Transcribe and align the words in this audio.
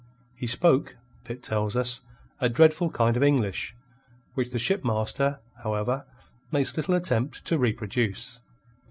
He 0.33 0.47
spoke, 0.47 0.97
Pitt 1.25 1.43
tells 1.43 1.75
us, 1.75 2.01
a 2.39 2.49
dreadful 2.49 2.89
kind 2.89 3.15
of 3.15 3.21
English, 3.21 3.75
which 4.33 4.49
the 4.49 4.57
shipmaster, 4.57 5.41
however, 5.61 6.07
makes 6.51 6.75
little 6.75 6.95
attempt 6.95 7.45
to 7.45 7.59
reproduce. 7.59 8.39